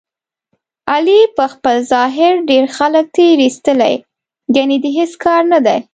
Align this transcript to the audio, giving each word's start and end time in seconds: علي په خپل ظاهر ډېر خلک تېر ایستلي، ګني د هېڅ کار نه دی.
علي 0.93 1.19
په 1.37 1.43
خپل 1.53 1.75
ظاهر 1.93 2.33
ډېر 2.49 2.65
خلک 2.77 3.05
تېر 3.17 3.37
ایستلي، 3.45 3.95
ګني 4.55 4.77
د 4.81 4.85
هېڅ 4.97 5.11
کار 5.25 5.41
نه 5.53 5.59
دی. 5.65 5.77